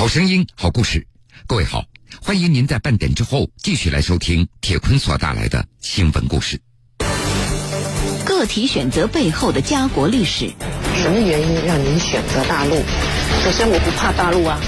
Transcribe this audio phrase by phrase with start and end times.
[0.00, 1.06] 好声音，好故事。
[1.46, 1.84] 各位好，
[2.22, 6.58] 欢迎您在半点之后继续来收听铁坤所带来的新闻故事。
[8.24, 10.54] 个体选择背后的家国历史，
[10.96, 12.76] 什么原因让您选择大陆？
[13.44, 14.58] 首先，我不怕大陆啊。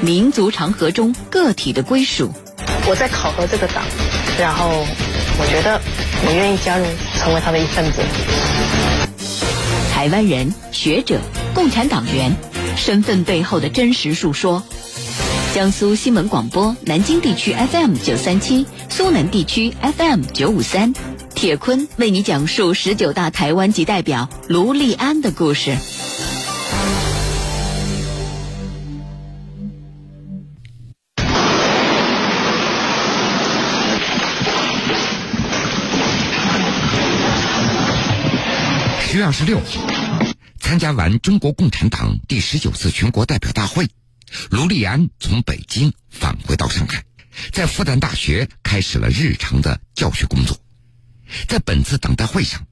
[0.00, 2.32] 民族长河中个体的归属，
[2.86, 3.82] 我在考核这个党，
[4.38, 4.68] 然后
[5.36, 5.80] 我觉得
[6.28, 6.86] 我愿意加入，
[7.18, 8.00] 成为他的一份子。
[9.92, 11.20] 台湾人、学者、
[11.56, 12.36] 共产党员
[12.76, 14.62] 身份背后的真实述说。
[15.54, 20.92] 江苏新闻广播南京地区 FM 九三七，苏南地区 FM 九五三，
[21.34, 25.76] 铁坤为你讲述十九大台湾籍代表卢立安的故事。
[39.06, 39.64] 十月二十六号，
[40.74, 43.88] 参加完中国共产党第十九次全国代表大会。
[44.50, 47.04] 卢立安从北京返回到上海，
[47.52, 50.60] 在复旦大学开始了日常的教学工作。
[51.46, 52.66] 在本次党代会上，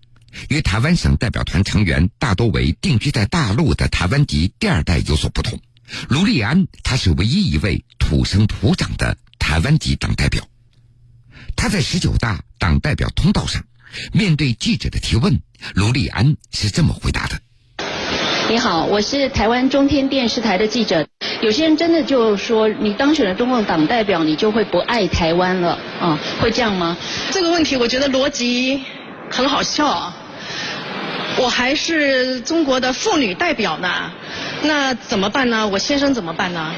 [0.49, 5.61] 与台湾省代表团成员大多为定居在大陆的台湾籍第二代有所不同。
[6.09, 10.45] 卢立安他是唯一一位土生土长的台湾籍党代表。
[11.55, 13.65] 他在十九大党代表通道上，
[14.13, 15.41] 面对记者的提问，
[15.77, 17.41] 卢立安是这么回答的。
[18.53, 21.07] 你好，我是台湾中天电视台的记者。
[21.41, 26.21] 有些人真的就说，你当选了中共党代表，你就会不爱台湾了啊？
[26.39, 26.95] 会这样吗？
[27.31, 28.79] 这个问题我觉得逻辑
[29.31, 30.15] 很好笑啊。
[31.39, 34.13] 我还是中国的妇女代表呢，
[34.61, 35.67] 那怎么办呢？
[35.67, 36.75] 我先生怎么办呢？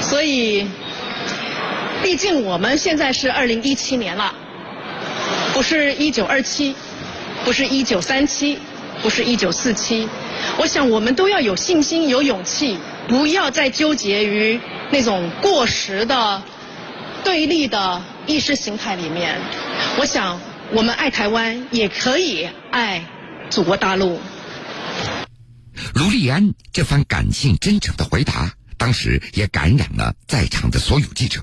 [0.00, 0.68] 所以，
[2.04, 4.32] 毕竟我们现在是二零一七年了，
[5.52, 6.76] 不是一九二七，
[7.44, 8.56] 不是一九三七。
[9.02, 10.08] 不是一九四七，
[10.58, 16.42] 我想我们都要有信心、有勇气，不要再纠结于那种过时的、
[17.22, 19.38] 对立的意识形态里面。
[19.98, 20.40] 我想
[20.72, 23.04] 我们爱台湾，也可以爱
[23.48, 24.20] 祖国大陆。
[25.94, 31.40] 卢立安这番感性真诚的回答，当时也感染了在场的所有记者。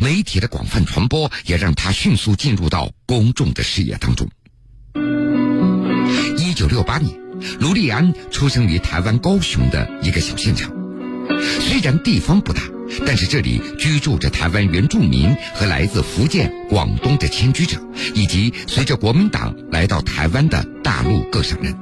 [0.00, 4.28] 媒体的广泛传播，也让他迅速进入到公众的视野当中。
[6.62, 7.12] 一九六八年，
[7.58, 10.70] 卢立安出生于台湾高雄的一个小县城。
[11.58, 12.62] 虽然地方不大，
[13.04, 17.78] 但是这里居住着台湾原住民和来自福建、广东的迁居者，
[18.14, 21.76] 以及随着国民党来到台湾的大陆各省人。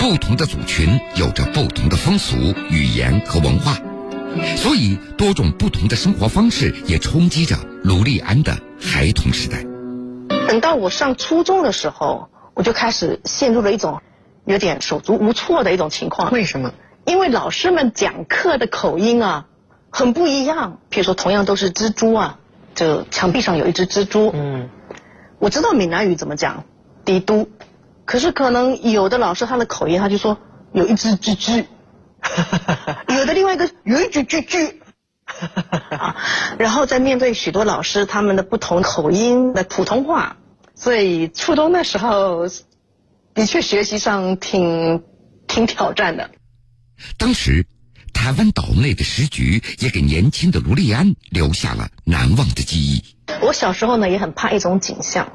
[0.00, 2.36] 不同的族群有着不同的风俗、
[2.70, 3.76] 语言和文化，
[4.56, 7.54] 所以多种不同的生活方式也冲击着
[7.84, 9.62] 卢立安的孩童时代。
[10.48, 12.30] 等到我上初中的时候。
[12.58, 14.02] 我就开始陷入了一种
[14.44, 16.32] 有点手足无措的一种情况。
[16.32, 16.72] 为什么？
[17.04, 19.46] 因为老师们讲课的口音啊，
[19.90, 20.80] 很不一样。
[20.88, 22.40] 比如说，同样都是蜘蛛啊，
[22.74, 24.32] 就墙壁上有一只蜘蛛。
[24.34, 24.68] 嗯。
[25.38, 26.64] 我知道闽南语怎么讲，
[27.04, 27.48] 滴嘟。
[28.04, 30.36] 可是可能有的老师他的口音，他就说
[30.72, 31.64] 有一只蜘蛛。
[33.14, 34.58] 有的另外一个有一只蜘蛛。
[35.96, 36.16] 啊。
[36.58, 40.37] 然后在面对许多老师他们的不同口音的普通话。
[40.78, 42.46] 所以初中那时候，
[43.34, 45.02] 的确学习上挺
[45.48, 46.30] 挺挑战的。
[47.18, 47.66] 当时，
[48.14, 53.02] 台湾岛内的时局也给年轻的卢立安留下了难忘的记忆。
[53.42, 55.32] 我小时候呢，也很怕一种景象：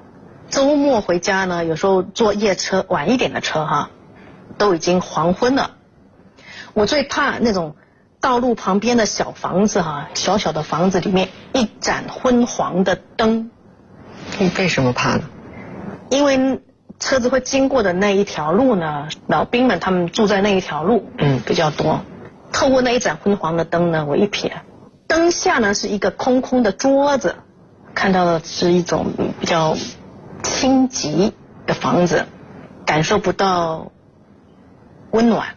[0.50, 3.92] 周末回家呢，有时候坐夜车晚一点的车哈，
[4.58, 5.76] 都已经黄昏了。
[6.74, 7.76] 我最怕那种
[8.22, 13.52] 道路旁边的小房子哈，小小的房子里面一盏昏黄的灯。
[14.40, 15.24] 你为什么怕呢？
[16.10, 16.62] 因为
[17.00, 22.02] 车子会经过的那一条路呢，老兵们他们住在那一条路，嗯，比较多。
[22.52, 24.52] 透过那一盏昏黄的灯呢，我一瞥，
[25.08, 27.36] 灯下呢是一个空空的桌子，
[27.96, 29.08] 看到的是一种
[29.40, 29.76] 比较
[30.44, 31.32] 清寂
[31.66, 32.26] 的房子，
[32.86, 33.92] 感受不到
[35.12, 35.56] 温暖。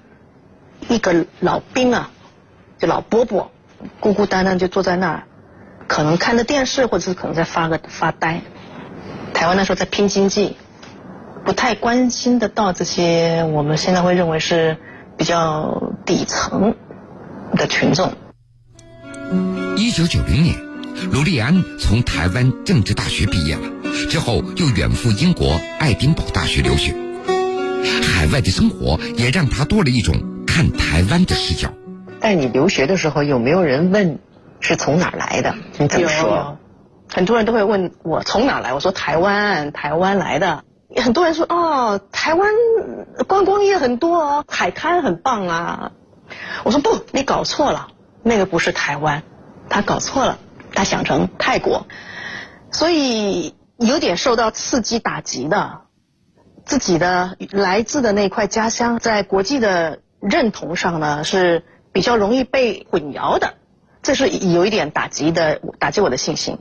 [0.88, 2.10] 一个老兵啊，
[2.78, 3.50] 就老伯伯，
[4.00, 5.24] 孤孤单单就坐在那儿，
[5.88, 8.42] 可能看着电视，或者是可能在发个发呆。
[9.36, 10.56] 台湾那时候在拼经济，
[11.44, 14.78] 不太关心得到这些我们现在会认为是
[15.18, 16.74] 比较底层
[17.52, 18.14] 的群众。
[19.76, 20.56] 一九九零年，
[21.12, 23.70] 卢丽安从台湾政治大学毕业了，
[24.08, 26.94] 之后又远赴英国爱丁堡大学留学。
[28.02, 30.14] 海外的生活也让他多了一种
[30.46, 31.70] 看台湾的视角。
[32.20, 34.18] 但你留学的时候，有没有人问
[34.60, 35.54] 是从哪儿来的？
[35.78, 36.56] 你怎么说？
[37.12, 40.64] 很多人都会问我从哪来，我说台湾，台湾来的。
[40.96, 42.48] 很多人说哦，台湾
[43.26, 45.92] 观光业很多哦，海滩很棒啊。
[46.64, 47.88] 我说不，你搞错了，
[48.22, 49.22] 那个不是台湾，
[49.68, 50.38] 他搞错了，
[50.74, 51.86] 他想成泰国，
[52.70, 55.82] 所以有点受到刺激打击的，
[56.64, 63.54] 自己的来自的那块家乡，在国际的认同上呢是比较容易被混淆的，
[64.02, 66.58] 这是有一点打击的，打击我的信心。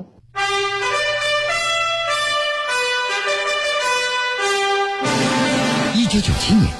[6.05, 6.71] 一九九七年，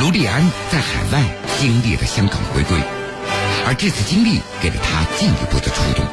[0.00, 0.42] 卢利安
[0.72, 1.22] 在海外
[1.56, 2.76] 经历了香港回归，
[3.64, 6.04] 而这次经历给了他进一步的触动。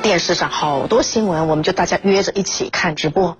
[0.00, 3.36] 电视上好多新闻，我们就大家约着一起看直播。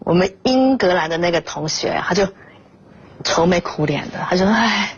[0.00, 2.26] 我们英格兰的那个同学，他就
[3.22, 4.96] 愁眉苦脸的，他说：“哎，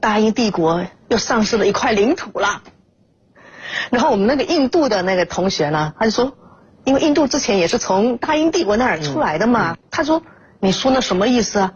[0.00, 2.60] 大英帝国又丧失了一块领土了。”
[3.88, 6.36] 然后我们那个印度的那个同学呢，他就说。
[6.84, 10.22] 因为印度之前也是从大英帝国那儿出来的嘛，他说
[10.60, 11.74] ：“你说那什么意思啊？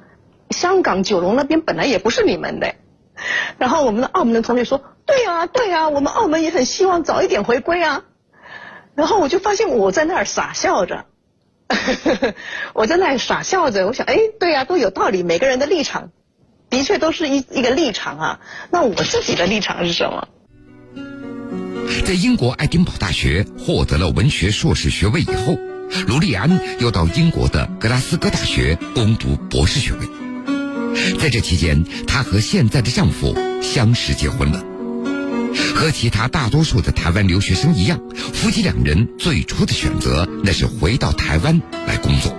[0.50, 2.74] 香港九龙那边本来也不是你们的。
[3.58, 8.04] ”然后我们的澳门的同学说：“对啊，对啊，我们澳门也很希望早一点回归啊。”
[8.94, 11.06] 然后我就发现我在那儿傻笑着，
[12.74, 16.10] 我在那儿傻笑着，我想，哎，对啊，都有道理，每个人的立场
[16.70, 18.40] 的确都是一一个立场啊。
[18.70, 20.28] 那我自己的立场是什么？
[22.04, 25.56] 在英国爱丁堡大学获得了文学硕士学位以后，
[26.06, 26.50] 卢丽安
[26.80, 30.06] 又到英国的格拉斯哥大学攻读博士学位。
[31.18, 34.62] 在这期间，她和现在的丈夫相识结婚了。
[35.74, 38.00] 和其他大多数的台湾留学生一样，
[38.32, 42.34] 夫妻两人最初的选择那是回到台湾来工作。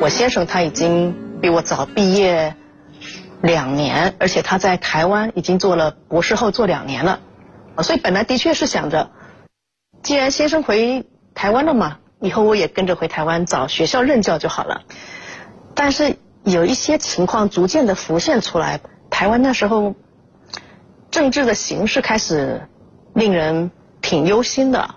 [0.00, 2.54] 我先生他已经比我早毕业
[3.42, 7.20] 两年，而且他在台湾已经做了博士后做两年了。
[7.80, 9.10] 所以本来的确是想着，
[10.02, 14.82] 既然先生回台湾了嘛，以后我也跟着回台湾找学校任教就好了。
[15.74, 18.80] 但是有一些情况逐渐的浮现出来，
[19.10, 19.94] 台湾那时候
[21.10, 22.68] 政治的形势开始
[23.14, 23.70] 令人
[24.00, 24.96] 挺忧心的。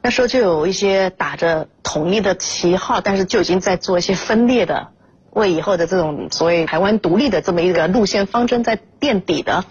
[0.00, 4.88] 那时候就有一些打着统一的旗号，但是就已经在做一些分裂的，
[5.30, 9.64] 为以后的这种所谓台湾独立的这么一个路线方针在垫底的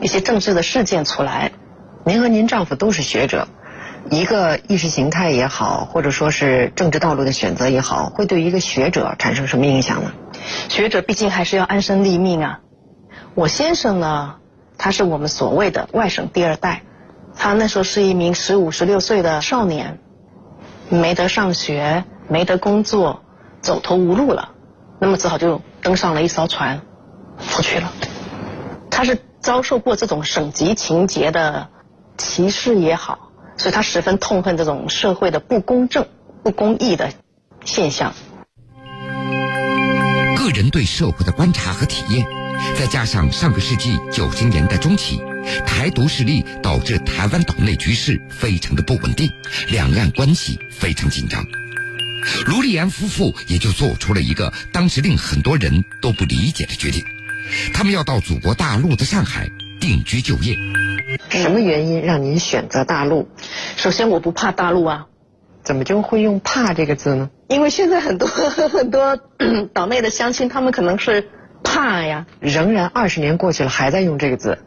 [0.00, 1.52] 一些政治的事件出来。
[2.04, 3.46] 您和您丈夫都是学者，
[4.10, 10.10] 一个意识形态也好，或者说是政治道路的选择也好，会对一个学者产生什么影响呢？
[10.68, 12.60] 学者毕竟还是要安身立命啊。
[13.36, 14.34] 我先生呢，
[14.78, 16.82] 他是我们所谓的外省第二代，
[17.36, 20.00] 他那时候是一名十五、十六岁的少年，
[20.88, 23.22] 没得上学，没得工作，
[23.60, 24.48] 走投无路了，
[24.98, 26.80] 那么只好就登上了一艘船，
[27.48, 27.92] 出去了。
[28.90, 31.68] 他是遭受过这种省级情节的。
[32.18, 36.06] 歧视也好，所以他十分痛恨这种社会的不公正、
[36.42, 37.12] 不公义的
[37.64, 38.14] 现象。
[40.36, 42.26] 个人对社会的观察和体验，
[42.78, 45.20] 再加上上个世纪九十年代中期
[45.66, 49.30] 台独势力导致台湾岛内局势非常的不稳定，
[49.68, 51.44] 两岸关系非常紧张。
[52.46, 57.04] 卢立安夫妇也就做出了一个当时令很多人都不理解的决定，
[57.72, 59.48] 他们要到祖国大陆的上海
[59.80, 60.56] 定居就业。
[61.28, 63.28] 什么原因让您选择大陆？
[63.76, 65.06] 首先，我不怕大陆啊。
[65.62, 67.30] 怎么就会用“怕”这个字呢？
[67.46, 68.26] 因为现在很多
[68.68, 69.16] 很多
[69.72, 71.28] 岛内的乡亲，他们可能是
[71.62, 72.26] 怕呀。
[72.40, 74.58] 仍然二十年过去了，还在用这个字，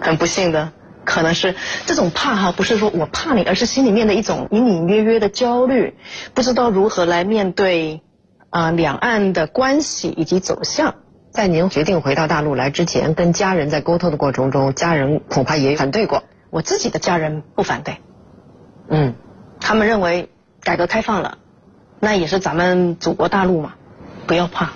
[0.00, 0.72] 很不幸的，
[1.04, 1.54] 可能是
[1.86, 5.94] 这种怕哈，不是说我怕你，而是心里面的一种隐隐约约的焦虑，
[6.34, 8.02] 不知道如何来面对
[8.50, 10.96] 啊两岸的关系以及走向。
[11.32, 16.24] 在您决定回到大陆来之前，跟家人在沟通的过程中，家人恐怕也反对过。
[16.50, 17.96] 我自己的家人不反对，
[18.90, 19.14] 嗯，
[19.58, 20.28] 他们认为
[20.60, 21.38] 改革开放了，
[22.00, 23.72] 那也是咱们祖国大陆嘛，
[24.26, 24.72] 不要怕。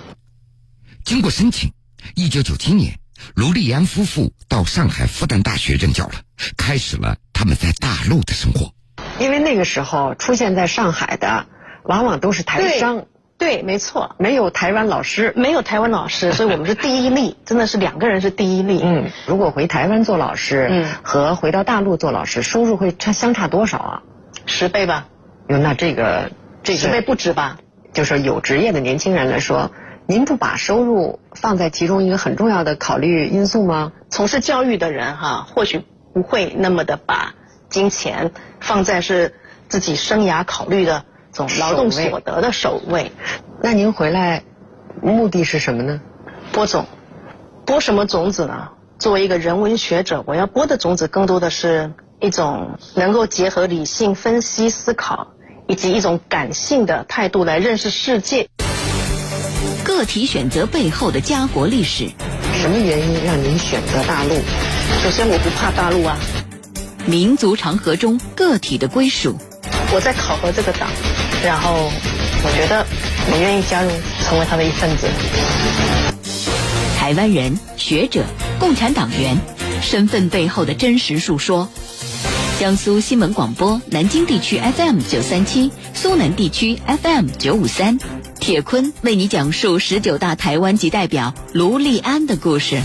[1.05, 1.71] 经过申请，
[2.15, 2.97] 一九九七年，
[3.35, 6.13] 卢立安夫妇到上海复旦大学任教了，
[6.57, 8.73] 开始了他们在大陆的生活。
[9.19, 11.45] 因为那个时候出现在上海的，
[11.83, 13.05] 往往都是台商。
[13.37, 18.81] 对，没错，没有台湾老师，没有台湾老师，所以我们是第一例， 真的是两个人是第一例。
[18.83, 24.01] 嗯，如果回台湾做老师，嗯，和回到大陆做老师，收入会差相差多少啊？
[24.47, 25.07] 十倍吧。
[25.49, 26.31] 哟，那这个
[26.63, 27.57] 这个十倍不止吧？
[27.93, 29.69] 就是有职业的年轻人来说，
[30.07, 33.91] 您不把收入放在其中一个很重要的考虑因素吗？
[34.09, 37.35] 从事教育的人哈，或许不会那么的把
[37.69, 39.35] 金钱放在是
[39.69, 41.05] 自己生涯考虑的。
[41.59, 43.11] 劳动所得的首位，
[43.61, 44.43] 那您回来
[45.01, 46.01] 目的是什么呢？
[46.51, 46.85] 播种，
[47.65, 48.69] 播什么种子呢？
[48.99, 55.27] 作为一个人文学者，我要播的种子更多的是一种能够结合理性分析思考，
[55.67, 58.49] 以及一种感性的态度来认识世界。
[59.83, 62.09] 个体选择背后的家国历史，
[62.55, 64.31] 什么原因让您选择大陆？
[65.03, 66.17] 首先，我不怕大陆啊。
[67.05, 69.37] 民族长河中个体的归属。
[69.93, 70.89] 我在考核这个党，
[71.43, 71.89] 然后
[72.43, 72.85] 我觉得
[73.31, 73.89] 我愿意加入，
[74.23, 75.07] 成为他的一份子。
[76.97, 78.25] 台湾人、学者、
[78.59, 79.37] 共产党员，
[79.81, 81.69] 身份背后的真实述说。
[82.59, 87.99] 江苏新闻广播南京地区 FM 九三七，苏南地区 FM 九五三，
[88.39, 92.81] 铁坤为你讲述十九大台湾籍代表卢立安的故事。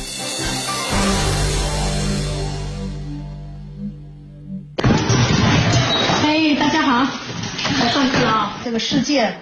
[6.22, 7.06] 嘿，大家好，
[7.82, 8.60] 来上课了。
[8.62, 9.34] 这个世界，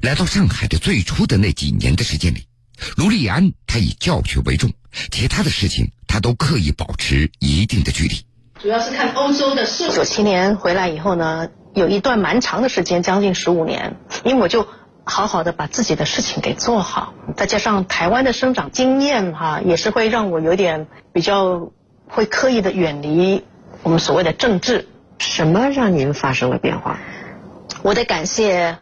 [0.00, 2.46] 来到上海的最初的那几年的时间里，
[2.96, 4.72] 卢丽安她以教学为重，
[5.10, 8.24] 其他的事情她都刻意保持一定的距离。
[8.62, 9.92] 主要是看欧洲的事。
[9.92, 14.66] 九七年回来以后呢，有一段蛮长的时间，将近十五年，因为我就
[15.04, 21.72] 好好的把自己的事情给做好，再加上台湾的生长经验哈，也是会让我有点比较
[22.08, 23.44] 会刻意的远离
[23.82, 24.88] 我们所谓的政治。
[25.18, 26.98] 什么让您发生了变化？
[27.84, 28.78] 我得感谢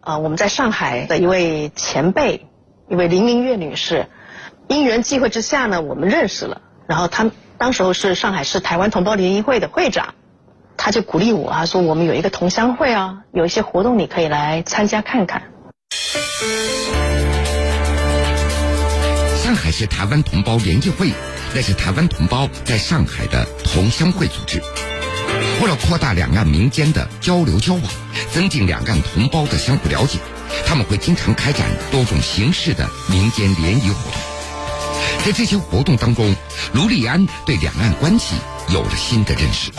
[0.00, 2.46] 啊，我们在上海的一位前辈，
[2.86, 4.06] 一位林明月女士，
[4.68, 7.30] 因缘际会之下呢，我们认识了，然后她。
[7.56, 10.14] 当时候是上海市台湾同胞联谊会的会长，
[10.76, 15.42] 他就鼓励我啊，说我们有一个同乡会啊，有一些活动你可以来参加看看。
[19.42, 21.12] 上海市台湾同胞联谊会，
[21.54, 24.60] 那是台湾同胞在上海的同乡会组织。
[25.60, 27.82] 为了扩大两岸民间的交流交往，
[28.32, 30.20] 增进两岸同胞的相互了解，
[30.64, 34.20] 他们会经常开展多种形式的民间联谊活动。
[35.24, 36.32] 在这些活动当中，
[36.74, 38.36] 卢立安对两岸关系
[38.72, 39.72] 有了新的认识。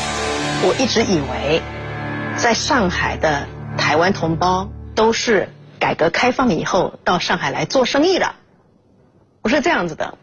[0.62, 1.62] 我一直以为，
[2.36, 5.48] 在上海的台湾同胞都是
[5.80, 8.36] 改革开放以后到上海来做生意的，
[9.42, 10.18] 不是这样子的。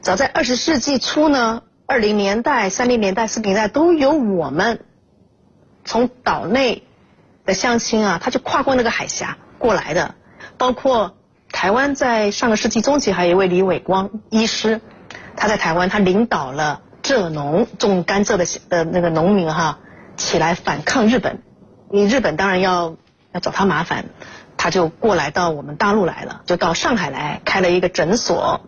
[0.00, 4.84] 早在二十世纪初呢，二零年代、三零年代、四零年代都有我们
[5.90, 6.84] 从岛内
[7.44, 10.14] 的乡亲啊，他就跨过那个海峡过来的，
[10.56, 11.16] 包括。
[11.52, 14.80] 台湾在上个世纪中期还有一位李伟光医师，
[15.36, 19.80] 他在台湾他领导了蔗农种甘蔗的呃那个农民哈
[20.16, 21.42] 起来反抗日本，
[21.90, 22.94] 你日本当然要
[23.32, 24.04] 要找他麻烦，
[24.56, 28.60] 他就过来到我们大陆来了，就到上海来开了一个诊所，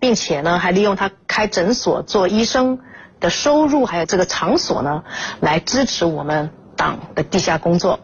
[0.00, 2.80] 并且呢还利用他开诊所做医生
[3.20, 5.04] 的收入还有这个场所呢
[5.38, 6.50] 来支持我们
[6.82, 8.00] 党的地下工作，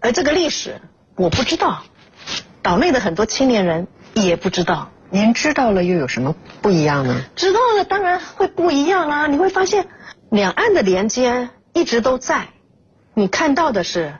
[0.00, 0.82] 而这个历史
[1.16, 1.82] 我不知道。
[2.60, 7.22] 岛内的很多青年人也不知道，您知道了又有什么不一样呢？
[7.36, 9.26] 知道了当然会不一样啦！
[9.28, 9.86] 你会发现，
[10.28, 12.48] 两岸的连接一直都在，
[13.14, 14.12] 你看到的是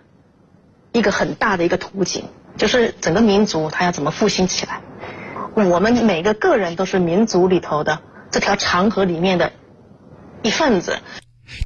[0.93, 2.25] 一个很大的一个图景，
[2.57, 4.81] 就是整个民族它要怎么复兴起来。
[5.55, 8.01] 我们每个个人都是民族里头的
[8.31, 9.53] 这条长河里面的
[10.41, 10.97] 一份子。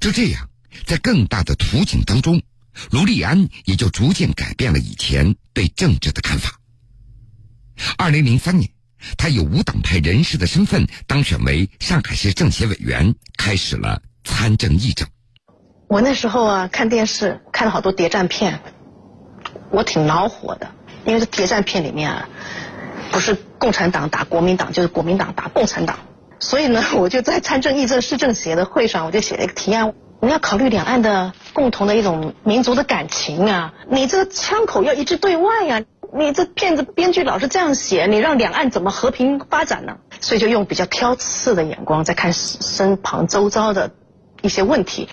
[0.00, 0.48] 就这样，
[0.86, 2.42] 在更大的图景当中，
[2.90, 6.58] 卢立安也就逐渐改变了以前对政治的看法。
[7.96, 8.70] 二零零三年，
[9.16, 15.08] 他以无党派人士的身份当选为上海市政协委员，开始了参政议政。
[15.88, 18.60] 我那时候啊，看电视看了好多谍战片，
[19.70, 20.70] 我挺恼火的，
[21.04, 22.28] 因为这谍战片里面啊，
[23.10, 25.98] 不是共产党打国民党，就是国民党打共产党。
[26.38, 35.82] 所以呢，我就在参政议政市政协的会上，我就写了一个提案，我们要考虑两岸的共同的一种民族的感情啊，你这个枪口要一致对外呀。
[36.16, 39.96] 你这片子编剧老是这样写，你让两岸怎么和平发展呢？
[40.20, 43.90] 所以就用比较挑刺的眼光在看身旁周遭的
[44.42, 45.08] 一些问题。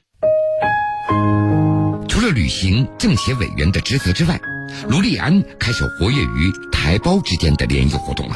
[2.07, 4.39] 除了履行政协委员的职责之外，
[4.89, 8.35] 卢立安开始活跃于台胞之间的联谊活动了。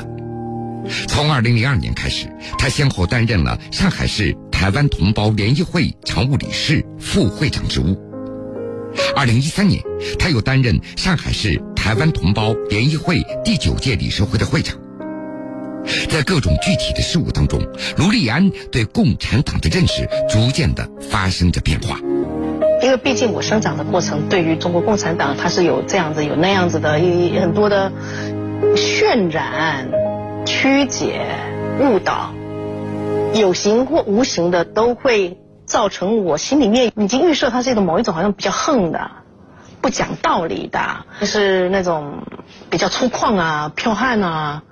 [1.08, 2.28] 从二零零二年开始，
[2.58, 8.00] 他先后担任了上海市台湾同胞联谊会常务理事、副会长职务。
[9.14, 9.84] 二零一三年，
[10.18, 14.78] 他又担任上海市台湾同胞联谊会第九届理事会的会长。
[16.10, 17.60] 在各种具体的事务当中，
[17.98, 22.00] 卢立安对共产党的认识逐渐的发生着变化。
[22.82, 26.94] 因为毕竟我生长的过程，对于中国共产党，它是有这样子、有那样子的
[27.42, 27.92] 很多的
[28.78, 29.90] 渲染、
[30.46, 31.20] 曲解、
[31.82, 32.34] 误导，
[33.34, 35.38] 有形或无形的都会。
[35.66, 39.10] 造成我心里面已经预设他是一种某一种好像比较横的、
[39.80, 42.22] 不讲道理的，就是那种
[42.70, 44.64] 比较粗犷啊、剽悍啊、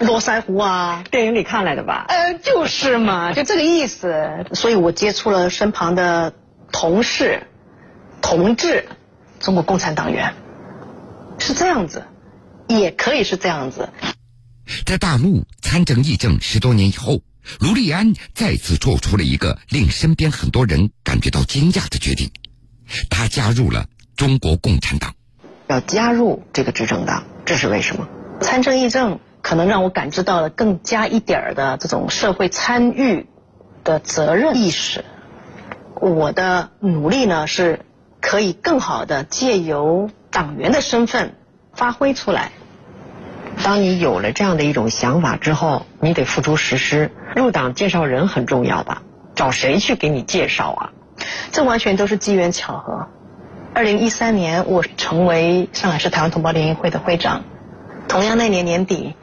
[0.00, 1.04] 络腮胡啊。
[1.12, 2.06] 电影里看来的吧？
[2.08, 4.44] 呃，就是嘛，就这个意思。
[4.52, 6.34] 所以我接触了身旁的
[6.72, 7.46] 同事、
[8.20, 8.84] 同志，
[9.38, 10.34] 中国共产党员，
[11.38, 12.02] 是这样子，
[12.66, 13.88] 也可以是这样子。
[14.84, 15.44] 在大陆。
[15.62, 17.20] 参政议政十多年以后，
[17.60, 22.30] 卢立安再次做出了一个令身边很多人感觉到惊讶的决定，
[23.10, 25.14] 他加入了中国共产党。
[25.68, 28.08] 要加入这个执政党，这是为什么？
[28.40, 33.26] 参政议政可能让我感知到了更加一点儿的这种社会参与
[33.82, 35.04] 的责任意识。
[36.00, 37.84] 我的努力呢，是
[38.20, 41.36] 可以更好的借由党员的身份
[41.72, 42.52] 发挥出来。
[43.62, 47.10] 当你有了这样的一种想法之后，你得付出实施。
[47.34, 49.02] 入党介绍人很重要吧？
[49.34, 50.90] 找谁去给你介绍啊？
[51.50, 53.06] 这完全都是机缘巧合。
[53.74, 57.44] 二零一三年，我成为上海市台湾同胞联谊会的会长。
[58.08, 59.14] 同样那年年底，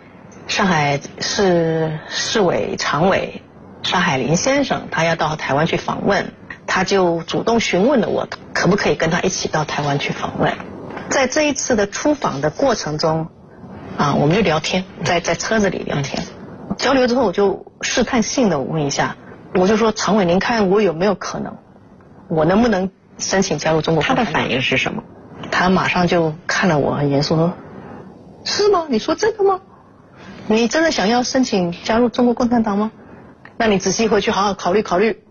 [0.48, 3.44] 上海市市委常委
[3.84, 6.34] 沙海林先生，他要到台湾去访问。
[6.66, 10.54] 他就主动询问了我，可不可以跟他一起到台湾去访问。
[11.10, 13.28] 在这一次的出访的过程中，
[13.98, 16.24] 啊，我们就聊天，在在车子里聊天，
[16.80, 19.16] 交流之后，我就试探性的问一下，
[19.54, 21.56] 我就说常委，您看我有没有可能，
[22.30, 24.04] 我能不能申请加入中国？
[24.04, 25.04] 他的反应是什么？
[25.52, 27.54] 他马上就看了我，很严肃说
[28.46, 28.86] ：“是吗？
[28.90, 29.60] 你说真的吗？
[30.48, 32.92] 你真的想要申请加入中国共产党吗？
[33.58, 35.22] 那你仔细回去好好考虑考虑。”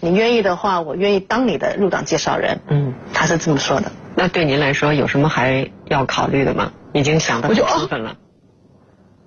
[0.00, 2.60] 你愿意的话，我愿意当你的入党介绍人。
[2.68, 3.92] 嗯，他是这么说的。
[4.14, 6.72] 那对您来说，有什么还要考虑的吗？
[6.92, 8.16] 已经想到充分了。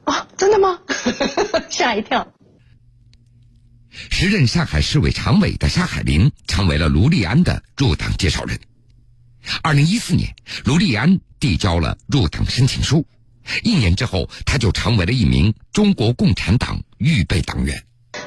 [0.08, 0.80] 哦，真的吗？
[1.70, 2.28] 吓一跳。
[4.10, 8.60] 时任上海市委常委的沙海林成为了卢立安的入党介绍人。
[9.64, 10.34] 二零一四年，
[10.66, 13.06] 卢立安递交了入党申请书，
[13.64, 17.84] 一年之后，他就成为了一名中国共产党预备党员。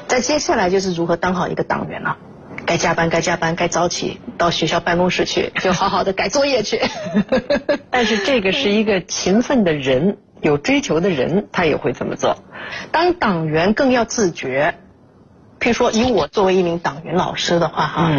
[0.07, 2.17] 在接下来就是如何当好一个党员了。
[2.65, 6.79] 该加班该加班，该早起到学校办公室去，就好好的改作业去。
[7.89, 12.37] 但是这个是一个勤奋的人，有追求的人，他也会这么做。
[12.91, 14.75] 当党员更要自觉。
[15.59, 18.11] 譬如说，以我作为一名党员老师的话，哈，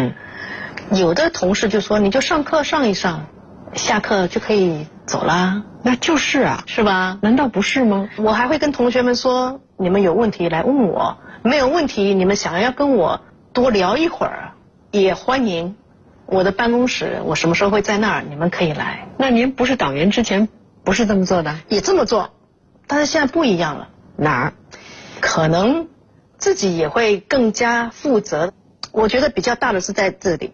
[0.91, 3.25] 有的同事就说，你就上课上一上，
[3.73, 5.63] 下课就可以走啦。
[5.81, 7.19] 那就是啊，是吧？
[7.21, 8.07] 难道不是吗？
[8.17, 13.19] 我还会跟同学们说，你们有问题来问我，没有问题，你们想要跟我。
[13.51, 14.53] 多聊一会儿，
[14.89, 15.75] 也欢迎。
[16.25, 18.23] 我的办公室，我什么时候会在那儿？
[18.27, 19.09] 你们可以来。
[19.17, 20.47] 那您不是党员之前
[20.83, 21.57] 不是这么做的？
[21.69, 22.33] 也这么做，
[22.87, 23.89] 但是现在不一样了。
[24.15, 24.53] 哪儿？
[25.19, 25.87] 可能
[26.37, 28.51] 自己也会更加负责。
[28.91, 30.53] 我觉得比较大的是在这里，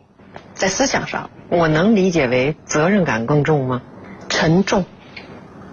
[0.53, 3.81] 在思想上，我能理解为责任感更重吗？
[4.29, 4.85] 沉重，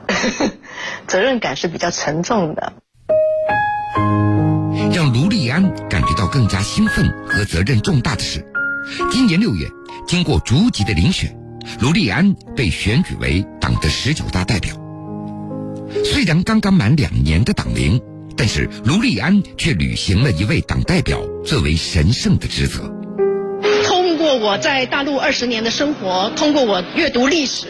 [1.06, 2.72] 责任感是比较沉重的。
[4.94, 8.44] 让卢丽安感觉到更加兴奋和责任重大的是，
[9.12, 9.68] 今年六月，
[10.06, 11.36] 经过逐级的遴选，
[11.80, 14.74] 卢立安被选举为党的十九大代表。
[16.04, 18.00] 虽然刚刚满两年的党龄，
[18.36, 22.90] 但是卢立安却履行了一位党代表最为神圣的职责。
[23.84, 27.68] 通过我在大陆二十年的生活，通过我阅读历史，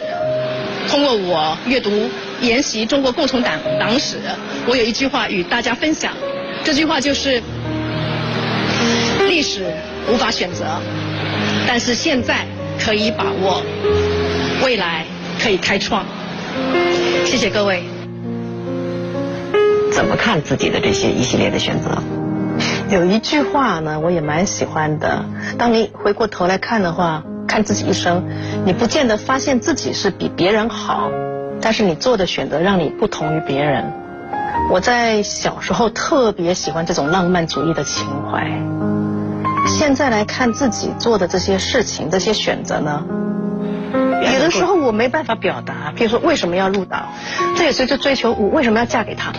[0.89, 2.09] 通过我阅读
[2.41, 4.17] 研习中国共产党党史，
[4.67, 6.13] 我有一句话与大家分享。
[6.63, 7.41] 这句话就是：
[9.27, 9.65] 历史
[10.09, 10.81] 无法选择，
[11.67, 12.45] 但是现在
[12.79, 13.61] 可以把握，
[14.63, 15.05] 未来
[15.39, 16.05] 可以开创。
[17.25, 17.83] 谢谢各位。
[19.91, 22.01] 怎么看自己的这些一系列的选择？
[22.89, 25.25] 有一句话呢，我也蛮喜欢的。
[25.57, 28.23] 当你回过头来看的话，看自己一生，
[28.65, 31.09] 你不见得发现自己是比别人好，
[31.61, 33.91] 但是你做的选择让你不同于别人。
[34.71, 38.49] 我在小时候特别喜欢这种浪漫主义的情怀，
[39.77, 43.05] 现在来看自己做的这些事情、这些选择呢，
[43.93, 45.93] 有的时候我没办法表达。
[45.95, 47.09] 比如说为什么要入党，
[47.55, 49.33] 这也是就追求我为什么要嫁给他，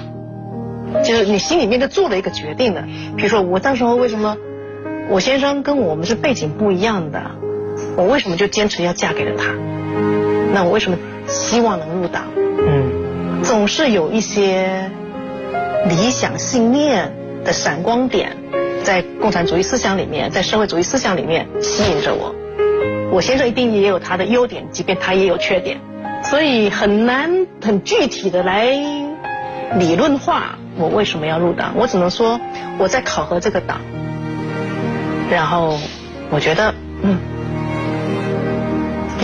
[1.03, 2.85] 就是你心里面就做了一个决定的。
[3.17, 4.37] 比如说我当时候为什么，
[5.11, 7.21] 我先生跟我们是背景不一样的，
[7.97, 9.53] 我为什么就坚持要嫁给了他？
[10.55, 12.27] 那我为什么希望能入党？
[12.37, 14.89] 嗯，总是有一些。
[15.89, 17.13] 理想信念
[17.45, 18.37] 的闪光点，
[18.85, 22.35] 在共产主义思想里面，在社会主义思想里面吸引着我。
[23.11, 25.81] 我先生一定也有他的优点，即便他也有缺点，
[26.23, 28.67] 所以很难很具体的来
[29.77, 31.75] 理论化我为什么要入党。
[31.77, 32.41] 我只能说
[32.79, 33.81] 我在考核这个党，
[35.31, 35.79] 然后
[36.31, 37.19] 我觉得，嗯，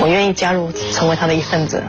[0.00, 1.82] 我愿意加入，成为他的一份子。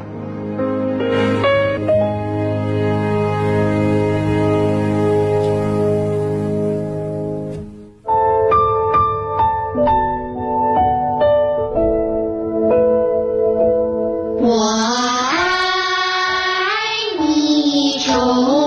[17.75, 18.64] 一出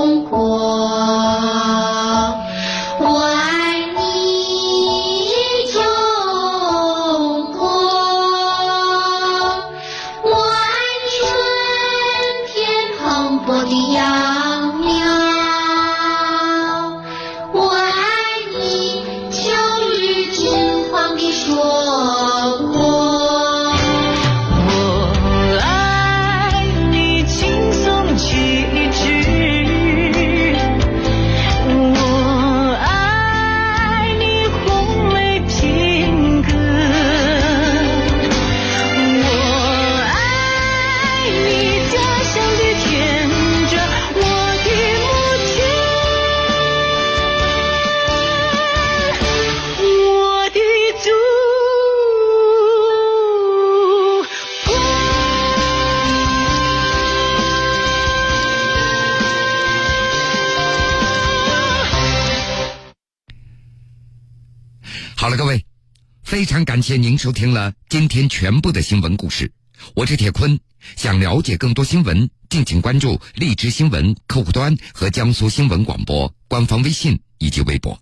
[66.48, 69.52] 非常感谢您收听了今天全部的新闻故事。
[69.94, 70.58] 我是铁坤，
[70.96, 78.00] 想了解更多新闻，敬请关注荔枝新闻客户端和江苏新闻广播官方微信以及微博。